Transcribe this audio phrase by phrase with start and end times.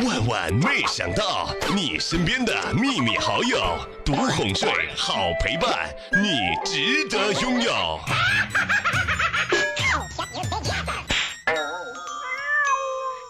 [0.00, 7.70] 万万没想到，你身边的秘密好友，独哄睡，好陪伴，你值得拥有。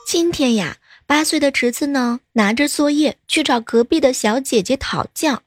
[0.06, 5.42] 今天呀，八岁的侄子呢，拿着作业去找隔壁的小姐姐讨教，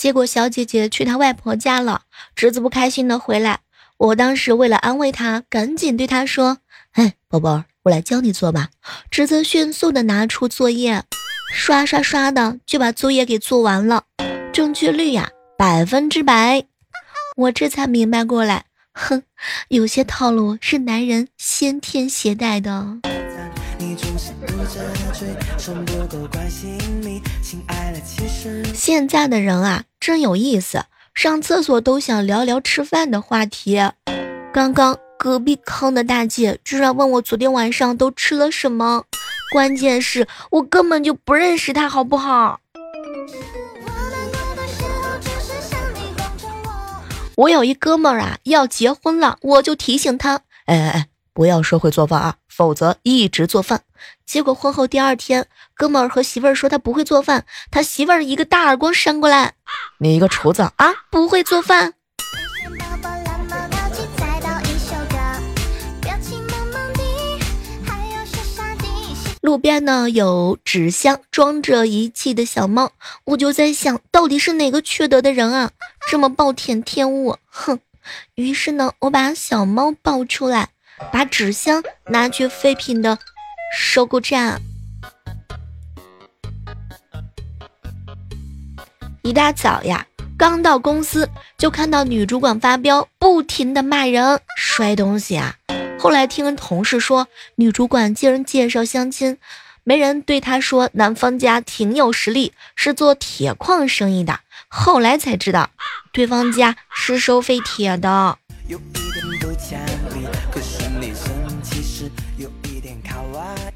[0.00, 2.02] 结果小姐姐去他外婆家了，
[2.34, 3.60] 侄子不开心的回来。
[3.96, 6.58] 我当时为了安慰他，赶紧对他说
[6.94, 8.68] ：“哎，宝宝，我来教你做吧。”
[9.10, 11.02] 侄子迅速的拿出作业，
[11.52, 14.04] 刷刷刷的就把作业给做完了，
[14.52, 16.64] 正确率呀百分之百。
[17.36, 19.22] 我这才明白过来，哼，
[19.68, 22.98] 有些套路是男人先天携带的。
[28.74, 30.84] 现在的人啊，真有意思。
[31.14, 33.80] 上厕所都想聊聊吃饭的话题。
[34.52, 39.04] 刚刚隔壁坑的大姐居然问我昨天晚上都吃了什么，
[39.52, 42.60] 关键是我根本就不认识她，好不好？
[47.34, 53.82] 我有一哥们儿啊要结婚了，我就提醒他，哎哎哎，不要说会做饭啊，否则一直做饭。
[54.24, 59.54] 结果婚后第二天，哥们儿和媳妇儿说他不会做饭，他媳妇儿一个大耳光扇过来
[59.98, 61.94] ：“你一个厨子啊，不会做饭！”
[69.48, 72.92] 路边呢有纸箱装着遗弃的小猫，
[73.24, 75.70] 我就在想到底是哪个缺德的人啊，
[76.10, 77.34] 这么暴殄天物！
[77.46, 77.78] 哼！
[78.34, 80.68] 于是呢，我把小猫抱出来，
[81.10, 83.18] 把纸箱拿去废品的。
[83.74, 84.60] 收购站，
[89.22, 95.54] 一大早呀，刚到公司就看到女主管发飙，不停的骂人、摔东西啊。
[95.98, 99.36] 后来听同事说，女主管经人介绍相亲，
[99.82, 104.40] 没人对她说男方家挺有实力，是做铁矿生意的。
[104.68, 105.70] 后来才知道，
[106.12, 108.38] 对方家是收废铁的。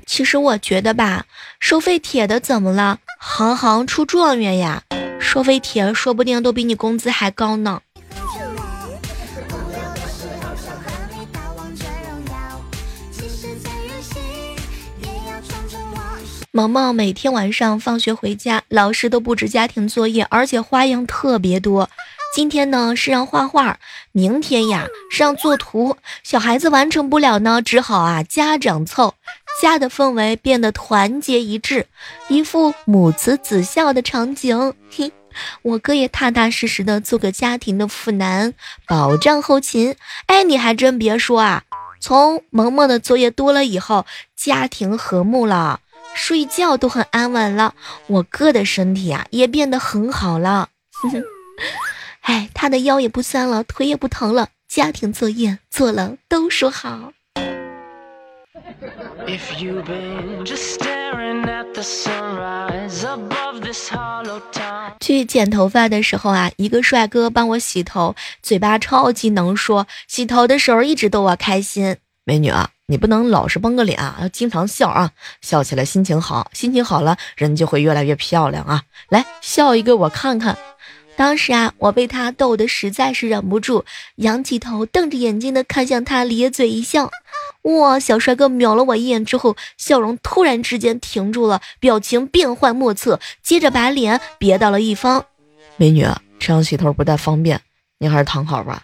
[0.07, 1.27] 其实我觉得吧，
[1.59, 2.99] 收废铁的怎么了？
[3.19, 4.83] 行行出状元呀！
[5.19, 7.81] 收废铁说不定都比你工资还高呢。
[16.55, 21.89] 萌萌每天晚上放学回家，老师都布置家庭作业，而且花样特别多。
[22.35, 23.79] 今天呢是让画画，
[24.13, 25.97] 明天呀是让作图。
[26.23, 29.15] 小孩子完成不了呢，只好啊家长凑。
[29.63, 31.87] 家的氛围变得团结一致，
[32.29, 34.75] 一副母慈子孝的场景。
[34.91, 35.11] 嘿，
[35.63, 38.53] 我哥也踏踏实实的做个家庭的父男，
[38.87, 39.97] 保障后勤。
[40.27, 41.63] 哎，你还真别说啊，
[41.99, 44.05] 从萌萌的作业多了以后，
[44.37, 45.81] 家庭和睦了，
[46.15, 47.75] 睡觉都很安稳了。
[48.07, 50.69] 我哥的身体啊也变得很好了。
[52.23, 57.13] 哎，他的腰也不酸了，腿也不疼了，家庭作业做了都说好。
[59.27, 71.97] if you be just staring at the sunrise above this hollow time 去剪头发的时候啊，一个帅哥帮我洗头，嘴巴超级能说，洗头的时候一直逗我开心。
[72.25, 75.11] 美女啊，你不能老是绷个脸啊，要经常笑啊，
[75.41, 78.83] 笑起来心情好，心情好了人就会越来越漂亮啊。
[79.09, 80.57] 来笑一个我看看。
[81.15, 83.85] 当时啊，我被他逗得实在是忍不住，
[84.17, 87.11] 仰起头，瞪着眼睛的看向他，咧嘴一笑。
[87.63, 88.01] 哇！
[88.01, 95.25] 小帅哥瞄了我一眼之后，笑容突然之间停住了，表情变幻莫测，接着把脸别到了一方。
[95.77, 96.07] 美女，
[96.41, 97.61] 这样洗头不太方便，
[97.99, 98.83] 你还是躺好吧。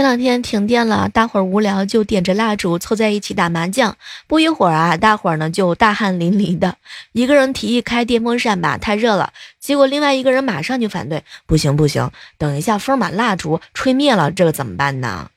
[0.00, 3.98] 前两天停电了，大伙儿无聊就点着蜡烛凑在一起打麻将。
[4.26, 6.76] 不一会儿啊，大伙儿呢就大汗淋漓的。
[7.12, 9.34] 一个人提议开电风扇吧，太热了。
[9.58, 15.28] 结果另外一个人马上就反对，不行不行，等一下风把蜡烛吹灭了，这个怎么办呢？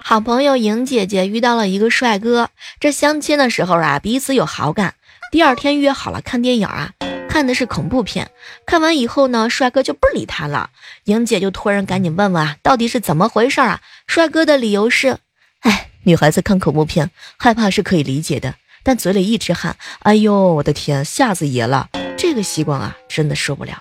[0.00, 4.94] 好朋友莹姐姐遇到了一个帅哥，这相亲的时候啊，彼此有好感。
[5.32, 6.92] 第二天约好了看电影啊。
[7.30, 8.28] 看的是恐怖片，
[8.66, 10.70] 看完以后呢，帅哥就不理他了。
[11.04, 13.80] 莹姐就突然赶紧问问啊，到底是怎么回事啊？
[14.08, 15.16] 帅哥的理由是，
[15.60, 21.88] 哎，女孩子看恐怖片害怕是可以理解的，但嘴里一直喊，哎呦，我的天，吓死爷了！
[22.18, 23.80] 这个习惯啊，真的受不了。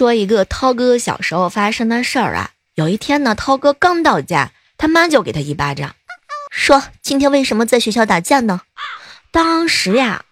[0.00, 2.52] 说一个涛哥小时候发生的事儿啊。
[2.74, 5.94] 有一天呢，涛哥刚到家，他妈就给他一巴掌，
[6.50, 8.62] 说：“今天为什么在学校打架呢？”
[9.30, 10.24] 当时呀，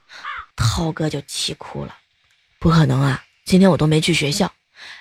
[0.57, 1.97] 涛哥就气哭了。
[2.59, 4.51] 不可能啊，今天我都没去学校。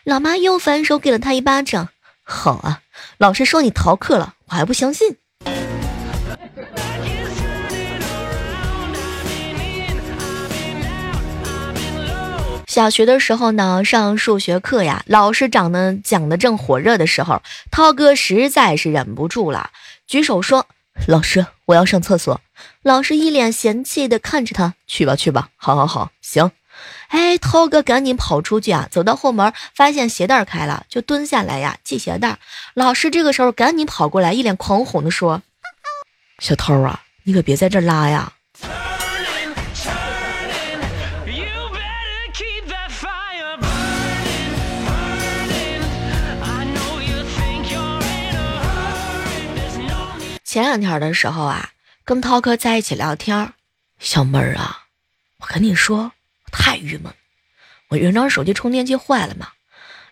[0.04, 1.88] 老妈又反手给了他一巴掌。
[2.24, 2.82] 好啊，
[3.18, 5.16] 老师说你逃课了，我还不相信。
[12.78, 17.42] 小学的时候呢，上数学课呀，老师讲的讲的正火热的时候，
[17.72, 19.72] 涛哥实在是忍不住了，
[20.06, 20.68] 举手说
[21.08, 22.40] ：“老师，我要上厕所。”
[22.84, 26.52] 老师一脸嫌弃的看着他：“去吧，去吧，好好好，行。”
[27.10, 32.38] 哎，涛哥赶紧跑出去啊，走到后门，发现鞋带开了，就蹲下来呀系鞋带。
[32.76, 35.42] 老师这个时候赶紧跑过来，一脸狂哄的说
[36.38, 38.34] ：“小偷啊，你可别在这拉呀！”
[50.48, 51.72] 前两天的时候啊，
[52.06, 53.52] 跟涛哥在一起聊天，
[54.00, 54.86] 小妹儿啊，
[55.40, 56.14] 我跟你说，
[56.46, 57.14] 我太郁闷，
[57.90, 59.50] 我原装手机充电器坏了嘛，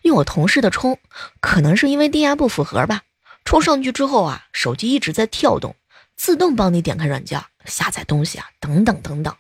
[0.02, 1.00] 用我同事的充，
[1.40, 3.04] 可能是因为电压不符合吧，
[3.46, 5.74] 充上去之后啊，手机一直在跳动，
[6.18, 9.34] 自动帮你点开软件、下载东西啊，等等等等。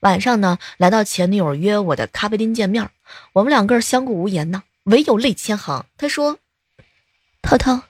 [0.00, 2.90] 晚上呢，来到前女友约我的咖啡厅见面，
[3.32, 5.86] 我们两个相顾无言呢，唯有泪千行。
[5.96, 6.38] 他说
[7.40, 7.84] ：“涛涛，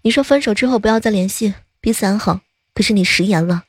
[0.00, 2.40] 你说分手之后不要再联系。”彼此安好，
[2.74, 3.64] 可是你食言了。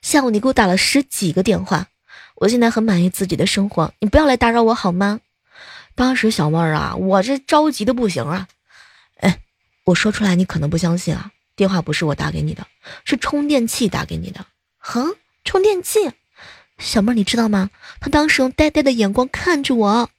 [0.00, 1.88] 下午你给我打了十几个电话，
[2.36, 5.20] 我现在很满意自己的生活，你不要来打扰我好吗？
[5.94, 8.46] 当时小妹儿啊，我这着急的不行啊。
[9.18, 9.40] 哎，
[9.84, 12.66] 我说出来你可能不相信啊，电话不是我打给你的，
[13.04, 14.46] 是充电器打给你的。
[14.78, 16.12] 哼，充电器，
[16.78, 17.70] 小妹儿你知道吗？
[18.00, 20.10] 他当时用呆呆的眼光看着我。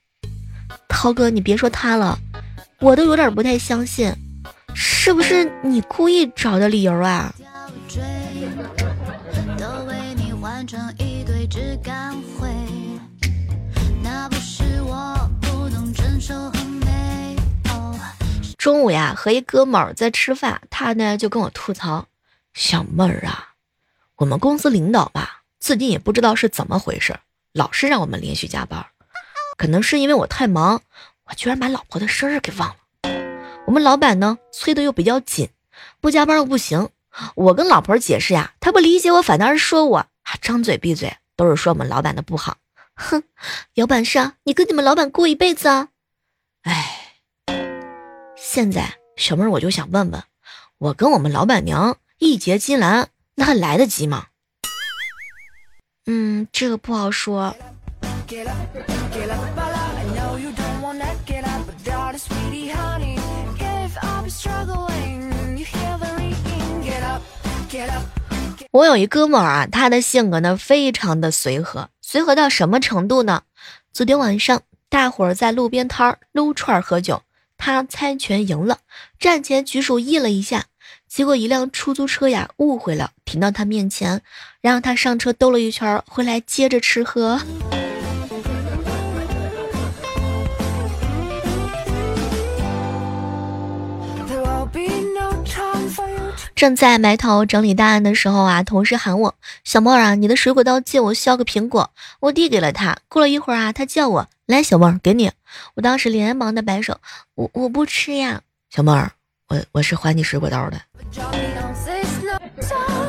[0.88, 2.18] 涛哥，你别说他了，
[2.80, 4.12] 我都有点不太相信。
[4.80, 7.34] 是不是你故意找的理由啊？
[18.56, 22.06] 中午呀，和一哥们儿在吃饭，他呢就跟我吐槽
[22.54, 23.54] ：“小妹儿啊，
[24.14, 27.18] 我们公司领导吧，最近也不知道是怎么回事，
[27.52, 28.86] 老是让我们连续加班。
[29.56, 30.82] 可能是因为我太忙，
[31.24, 32.76] 我居然把老婆的生日给忘了。”
[33.68, 35.50] 我们老板呢催的又比较紧，
[36.00, 36.88] 不加班又不行。
[37.34, 40.08] 我跟老婆解释呀，她不理解我，反倒是说我啊
[40.40, 42.56] 张嘴闭嘴都是说我们老板的不好。
[42.94, 43.22] 哼，
[43.74, 45.88] 有本事啊，你跟你们老板过一辈子啊！
[46.62, 47.20] 哎，
[48.38, 50.22] 现在小妹儿我就想问问，
[50.78, 54.28] 我跟我们老板娘一结金兰，那还来得及吗？
[56.06, 57.54] 嗯，这个不好说。
[58.26, 58.50] 给了
[59.12, 59.36] 给了
[68.70, 73.42] 我有一哥们儿啊，他的性格呢非常的随和，随和到什么程度呢？
[73.92, 77.22] 昨天晚上大伙儿在路边摊儿撸串喝酒，
[77.56, 78.78] 他猜拳赢了，
[79.18, 80.66] 站前举手意了一下，
[81.08, 84.22] 结果一辆出租车呀误会了，停到他面前，
[84.60, 87.40] 让他上车兜了一圈，回来接着吃喝。
[96.58, 101.88] 正在埋头整理档案的时候啊，同事喊我：“小妹儿啊，你的水果刀借我削个苹果。”
[102.18, 102.98] 我递给了他。
[103.08, 105.30] 过了一会儿啊，他叫我：“来，小妹儿，给你。”
[105.76, 106.98] 我当时连忙的摆手
[107.36, 108.40] ：“我我不吃呀。”
[108.74, 109.12] 小妹儿，
[109.46, 110.80] 我我是还你水果刀的，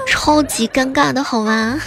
[0.06, 1.82] 超级尴尬的好吗？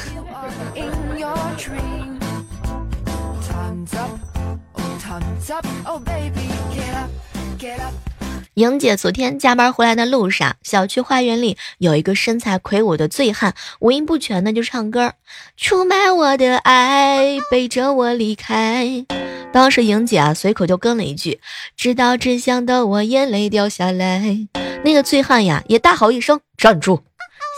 [8.55, 15.15] 莹姐昨天加班回来的路上，小区花园里有一个身材魁梧的醉汉，五音不全的就唱歌
[15.57, 19.07] ：“出卖我的爱，背着我离开。”
[19.55, 21.41] 当时莹姐啊随口就跟了一句
[21.77, 24.47] ：“知道真相的我眼泪掉下来。”
[24.85, 27.03] 那个醉汉呀也大吼一声：“站住！”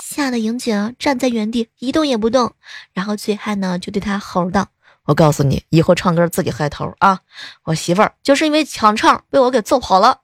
[0.06, 2.52] 吓得莹姐站在原地一动也不动。
[2.92, 4.68] 然后醉汉呢就对他吼道
[5.06, 7.18] ：“我告诉你，以后唱歌自己嗨头啊！
[7.64, 10.20] 我媳妇儿就是因为抢唱被我给揍跑了。”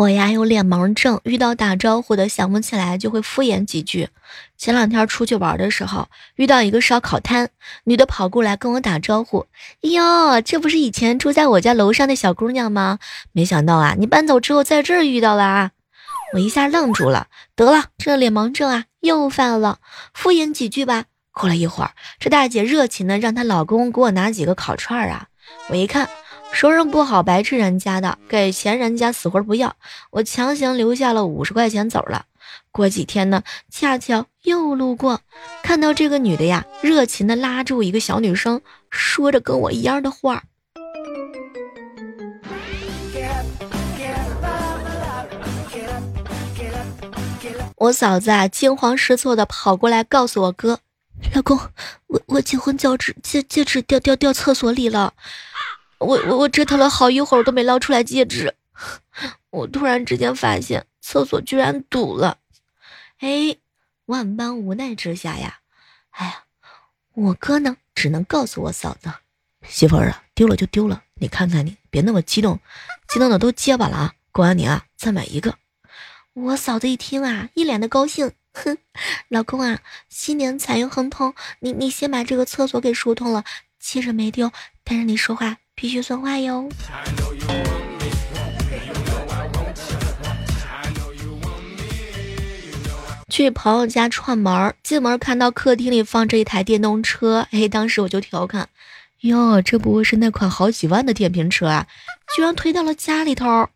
[0.00, 4.08] 我呀有脸盲症，遇到打招呼的想不起来就会敷衍几句。
[4.56, 7.50] 前两天出去玩的时候，遇到一个烧烤摊，
[7.84, 9.44] 女的跑过来跟我打招呼
[9.92, 12.98] ：“哟，这不是以前住在我家楼上的小姑娘吗？
[13.32, 15.72] 没想到啊，你搬走之后在这儿遇到了啊。”
[16.32, 19.80] 我一下愣住了，得了，这脸盲症啊又犯了，
[20.14, 21.04] 敷衍几句吧。
[21.32, 25.26] 过了一会儿，这大姐热情的让她老公给我拿几个烤串啊。
[25.68, 26.08] 我一看，
[26.52, 29.76] 熟人不好白吃人家的，给钱人家死活不要，
[30.10, 32.26] 我强行留下了五十块钱走了。
[32.70, 35.20] 过几天呢，恰巧又路过，
[35.62, 40.44] 看到这个女的呀，热情的拉住一个小女生，说着跟我一样的话。
[47.76, 50.80] 我嫂子啊，惊慌失措的跑过来告诉我哥
[51.34, 51.58] ：“老公，
[52.08, 55.14] 我我结婚戒指戒戒指掉掉掉厕所里了，
[56.00, 58.54] 我我我折腾了好一会儿都没捞出来戒指。
[59.50, 62.38] 我突然之间发现厕所居然堵了，
[63.18, 63.56] 哎，
[64.06, 65.60] 万般无奈之下呀，
[66.10, 66.44] 哎呀，
[67.12, 69.12] 我哥呢只能告诉我嫂子，
[69.66, 72.58] 媳妇儿啊，丢了就丢了，你看看你，别那么激动，
[73.08, 75.56] 激动的都结巴了啊，过完年啊再买一个。”
[76.32, 78.78] 我嫂子一听啊，一脸的高兴，哼，
[79.28, 83.44] 老公啊，新年财运亨通，你你先把这个厕所给疏通了，
[83.78, 84.50] 戒指没丢，
[84.84, 86.68] 但是你说话必须算话哟。
[93.28, 98.68] 去朋友家串门，进门看到客厅里放着一台电动车，哎，当时我就调侃，
[99.20, 101.86] 哟，这不会是那款好几万的电瓶车啊，
[102.34, 103.68] 居然推到了家里头。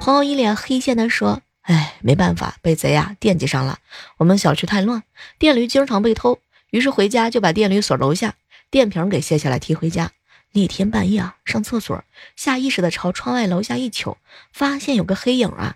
[0.00, 1.40] 朋友一脸黑线的说。
[1.62, 3.78] 哎，没办法，被贼啊惦记上了。
[4.18, 5.02] 我们小区太乱，
[5.38, 8.34] 电驴经常被偷，于是回家就把电驴锁楼下，
[8.70, 10.10] 电瓶给卸下来提回家。
[10.56, 12.04] 那天半夜啊，上厕所，
[12.36, 14.18] 下意识的朝窗外楼下一瞅，
[14.52, 15.74] 发现有个黑影啊，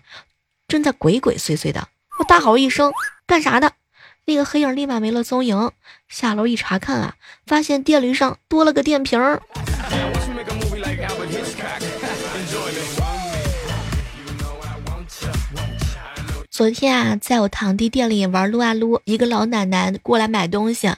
[0.69, 1.89] 正在鬼鬼祟祟的。
[2.17, 2.93] 我大吼一声
[3.27, 3.73] ：“干啥的？”
[4.23, 5.73] 那个黑影立马没了踪影。
[6.07, 9.19] 下楼一查看啊，发现电驴上多了个电瓶。
[16.49, 20.89] 昨天啊，在我堂弟店里玩撸啊撸，一个老奶奶过来买东西，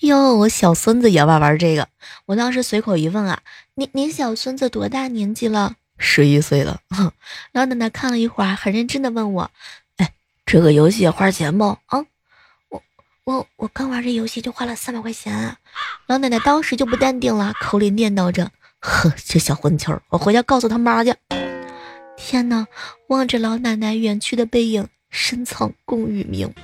[0.00, 1.88] 哟，我小孙子也玩玩这个。
[2.26, 3.40] 我当时随口一问啊，
[3.74, 5.74] 您您小孙子多大年纪了？
[5.98, 6.80] 十一岁了。
[7.52, 9.50] 老奶奶看了一会儿，很认真的问我，
[9.96, 10.12] 哎，
[10.46, 11.76] 这个游戏花钱不？
[11.86, 12.04] 啊，
[12.70, 12.82] 我
[13.24, 15.56] 我我刚玩这游戏就花了三百块钱。
[16.06, 21.14] 老奶奶当时就不淡定了，口里念叨着，呵，这小混球，我回家告诉他妈去。
[22.16, 22.66] 天哪，
[23.08, 24.88] 望着老奶奶远去的背影。
[25.12, 26.54] 深藏功与名。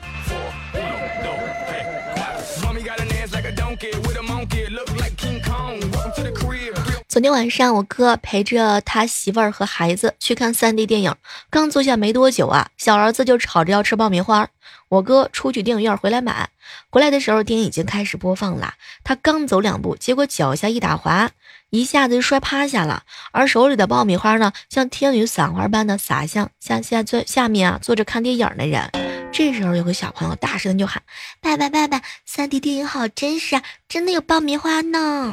[7.17, 11.15] 昨天晚上，我哥陪着他媳妇儿和孩子去看 3D 电影，
[11.49, 14.47] 刚坐下没多久啊，小儿子就吵着要吃爆米花。
[14.91, 16.51] 我哥出去电影院回来买，
[16.91, 18.75] 回来的时候电影已经开始播放了。
[19.03, 21.31] 他刚走两步，结果脚下一打滑，
[21.71, 23.05] 一下子就摔趴下了。
[23.33, 28.91] 而手里的爆米花呢，像天女散花般的洒向下下坐下面啊坐着看电影的人。
[29.33, 31.03] 这时候有个小朋友大声的就喊
[31.41, 35.33] ：“爸爸爸爸，3D 电影好真实啊，真的有爆米花呢！”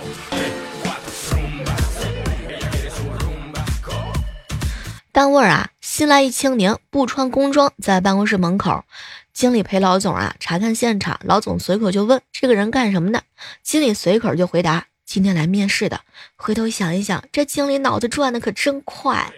[5.13, 8.83] 单位啊，新来一青年不穿工装，在办公室门口，
[9.31, 11.19] 经理陪老总啊查看现场。
[11.23, 13.21] 老总随口就问这个人干什么的，
[13.61, 16.01] 经理随口就回答今天来面试的。
[16.35, 19.31] 回头想一想，这经理脑子转的可真快。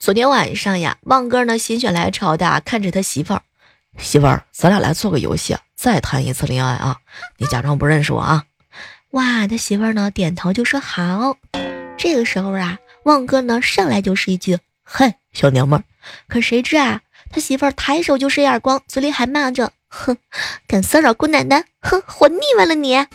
[0.00, 3.42] 昨天晚上呀，旺哥呢心血来潮的看着他媳妇儿。
[3.98, 6.96] 媳妇儿，咱俩来做个游戏，再谈一次恋爱啊！
[7.36, 8.44] 你假装不认识我啊！
[9.10, 11.36] 哇，他媳妇儿呢点头就说好。
[11.98, 15.84] 这个时候啊，旺哥呢上来就是一句：“嘿，小娘们儿！”
[16.26, 20.16] 可谁知啊，他媳妇儿抬手就是一耳光，嘴里还骂着：“哼，
[20.66, 23.06] 敢骚扰姑奶奶，哼，活腻歪了你！”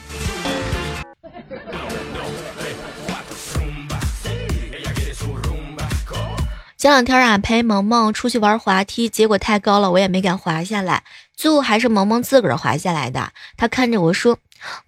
[6.87, 11.03] 前两天啊，陪萌萌出去玩滑梯，结果太高了，我也没敢滑下来，
[11.35, 13.29] 最后还是萌萌自个儿滑下来的。
[13.57, 14.39] 他看着我说：“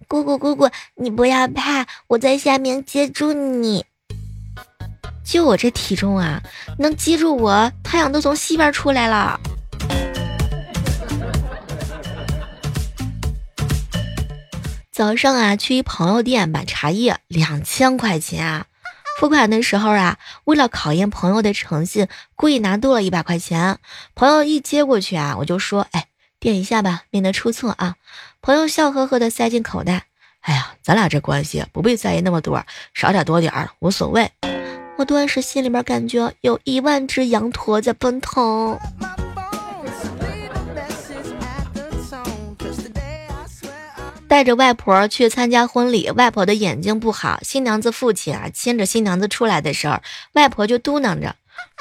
[0.08, 3.84] 姑姑姑姑，你不要怕，我在下面接住你。”
[5.22, 6.42] 就我这体重啊，
[6.78, 9.38] 能接住我，太阳都从西边出来了。
[14.90, 18.64] 早上啊，去一朋友店买茶叶，两千块钱啊。
[19.20, 23.76] 付款的时候啊，为了考验朋友的诚信，故意拿多了一百块钱。
[24.14, 26.06] 朋友一接过去啊，我就说：“哎，
[26.38, 27.96] 垫一下吧，免得出错啊。”
[28.40, 30.04] 朋友笑呵呵的塞进口袋。
[30.40, 34.30] 哎呀，咱俩这关系不必在意那么多，少点多点儿无所谓。
[34.96, 38.78] 我顿时心里面感觉有一万只羊驼在奔腾。
[44.30, 49.98] 带着外婆去参加婚礼，外婆的眼睛不好，新娘子父亲啊牵着新娘子出来的时候，
[50.34, 51.34] 外婆就嘟囔着：“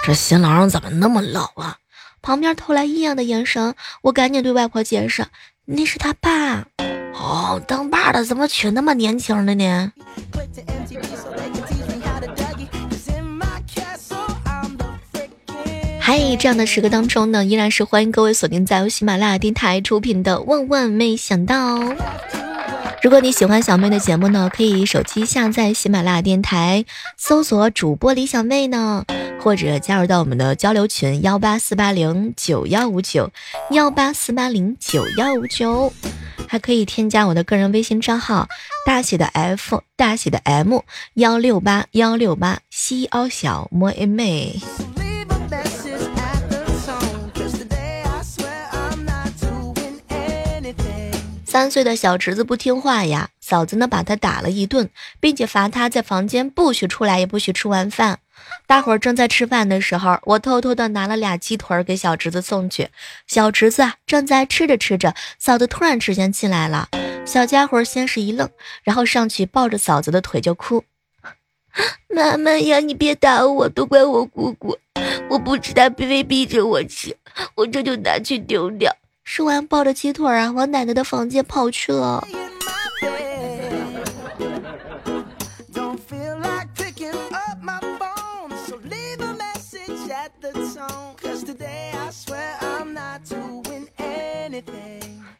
[0.03, 1.77] 这新郎怎么那么老啊？”
[2.24, 5.27] 旁边投来异样的眼神，我赶紧对外婆解释
[5.65, 6.65] ：“那是他爸。”
[7.13, 9.94] 哦，当爸的怎么娶那么年轻的呢？
[16.11, 21.77] 嗨，这样的时刻当中呢，依然是欢迎各位锁定在由喜马拉雅电台出品的《万万没想到》。
[23.03, 26.83] 如果你喜欢小妹的节目呢，可以手机下载喜马拉雅电台，
[27.15, 29.05] 搜索主播李小妹呢，
[29.39, 33.29] 或者加入到我们的交流群幺八四八零九幺五九
[33.69, 35.93] 幺八四八零九幺五九，
[36.47, 38.47] 还可以添加我的个人微信账号
[38.83, 40.79] 大写的 F 大写的 M
[41.13, 44.59] 幺六八幺六八西奥小莫一妹。
[51.50, 54.88] 三岁的小侄子不听话呀，嫂子呢把他打了一顿，
[55.20, 58.20] 并且罚他在房间不许出来，也不许吃完饭。
[58.68, 62.89] 大伙儿正在吃饭的时候，我偷偷的拿了俩鸡腿给小侄子送去。
[63.25, 66.88] 小侄子正在吃着吃着，嫂子突然之间进来了，
[67.25, 68.48] 小家伙先是一愣，
[68.84, 70.84] 然后上去抱着嫂子的腿就哭
[72.13, 74.77] ：“妈妈呀，你别打我，都怪我姑姑，
[75.27, 77.18] 我不吃，他非逼着我吃，
[77.56, 78.96] 我这就拿去丢掉。”
[79.31, 82.27] 说完，抱着鸡腿啊，往奶奶的房间跑去了。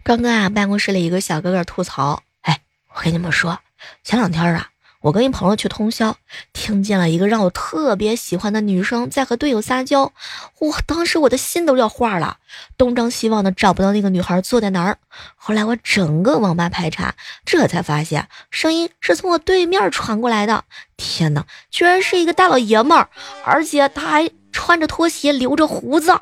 [0.03, 2.62] 刚刚啊，办公室里一个小哥哥吐槽：“哎，
[2.93, 3.58] 我跟你们说，
[4.03, 4.68] 前两天啊。”
[5.01, 6.18] 我跟一朋友去通宵，
[6.51, 10.12] 听见了一个让我特别喜欢的女生在和队友撒娇，
[10.60, 10.75] 我！
[10.86, 12.38] 当时我的心都要化了，
[12.77, 14.98] 东张西望的找不到那个女孩坐在哪儿。
[15.38, 17.15] 后来我整个网吧排查，
[17.46, 20.65] 这才发现声音是从我对面传过来的。
[20.98, 23.10] 天哪，居然是一个大老爷们儿，
[23.46, 26.19] 而且他还穿着拖鞋，留着胡子。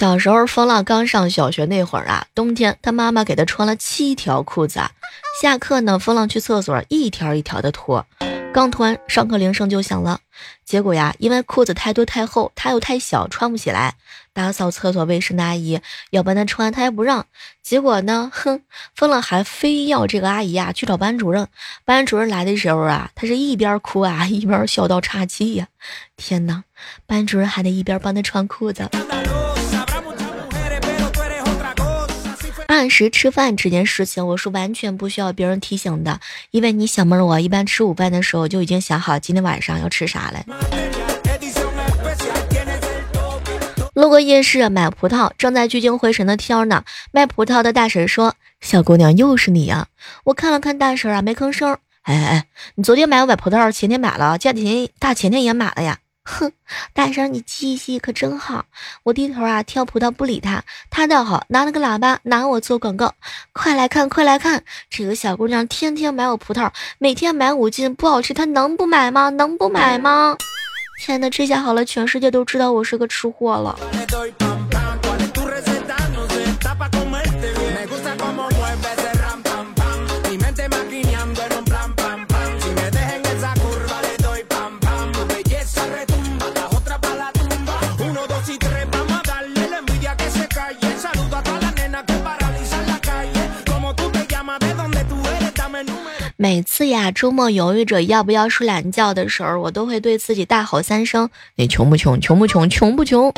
[0.00, 4.80] 小时候，风浪刚上小学那会儿啊，冬天他妈妈给他穿了七条裤子。
[5.42, 8.06] 下课呢，风浪去厕所一条一条的脱，
[8.54, 10.20] 刚脱完，上课铃声就响了。
[10.64, 13.96] 结果呀，因为裤子太多太厚，他又太小，穿不起来。
[14.32, 17.26] 打扫厕所卫生的阿姨要帮他穿，他也不让。
[17.62, 18.62] 结果呢，哼，
[18.96, 21.46] 风浪还非要这个阿姨啊去找班主任。
[21.84, 25.68] 班主任来的时候啊，他是一边哭啊一边笑到岔气呀。
[26.16, 26.64] 天哪，
[27.04, 28.88] 班主任还得一边帮他穿裤子。
[32.70, 36.20] 按时吃饭这件事情，我是完全不需要别人提醒的，
[36.52, 40.44] 因为你小妹儿我一般吃午饭的时候就已经想好今天晚上要吃啥了。
[43.94, 46.84] 路过夜市买葡萄，正在聚精会神的挑呢。
[47.10, 49.88] 卖葡萄的大婶说：“小姑娘，又是你呀！”
[50.22, 51.76] 我看了看大婶啊，没吭声。
[52.02, 55.98] 哎哎哎，你昨天买我买葡萄，前天买了，前天大前天也买了呀。
[56.24, 56.52] 哼，
[56.92, 58.64] 大婶，你记性可真好。
[59.02, 63.14] 我低头啊挑葡萄不理他，他倒好，拿了个喇叭拿我做广告。
[63.52, 69.30] 快来看，快来看，这个小姑娘天天买我葡萄，每天买五斤，不好吃，她能不买吗？
[69.30, 70.36] 能不买吗？
[71.00, 73.78] 天哪，这下好了，全世界都知道我是个吃货了。
[96.42, 102.18] 每次呀，周末犹豫着要不要睡懒觉的时候，我都会对自己大吼三声：“你穷不穷？
[102.18, 102.70] 穷不穷？
[102.70, 103.30] 穷不穷？”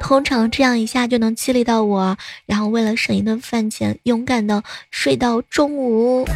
[0.00, 2.16] 通常这样一下就能激励到我，
[2.46, 6.26] 然后为了省一顿饭钱，勇敢的睡到中午。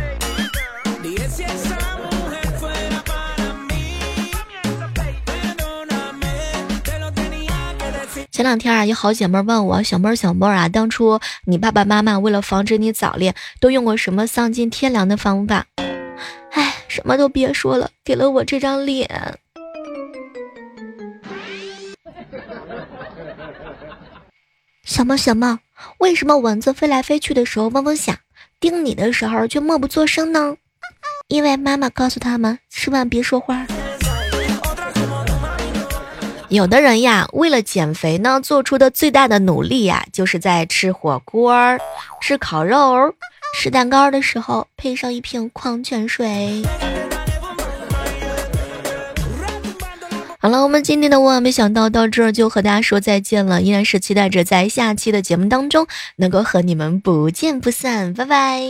[8.31, 15.67] 前两天啊，有好姐妹问我：“小妹儿，小妹儿啊，当初你爸爸妈妈为了防止你早恋，都用过什么丧尽天良的方法？”
[16.53, 19.39] 哎，什么都别说了，给了我这张脸。
[24.85, 25.59] 小猫小猫，
[25.99, 28.17] 为什么蚊子飞来飞去的时候嗡嗡响，
[28.61, 30.57] 叮你的时候却默不作声呢？
[31.29, 33.67] 因为妈妈告诉他们，千万别说话。
[36.51, 41.55] 有的人呀，为了减肥呢，做出的最大的努力呀，就是在吃火锅、
[42.21, 43.15] 吃烤肉。
[43.55, 46.63] 吃蛋糕的时候配上一瓶矿泉水。
[50.39, 55.87] 好了我们今天的万万没想到到这儿就和大家说再见了依然是期待着在下期的节目当中
[56.17, 58.61] 能够和你们不见不散拜拜。